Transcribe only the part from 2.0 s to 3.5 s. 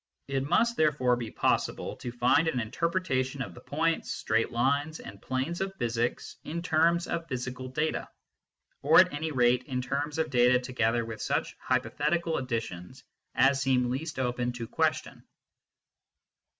find an interpretation